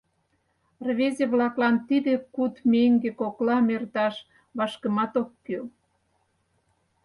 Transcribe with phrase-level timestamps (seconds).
[0.87, 4.15] Рвезе-влаклан тиде куд меҥге коклам эрташ
[4.57, 5.65] вашкымат ок кӱл.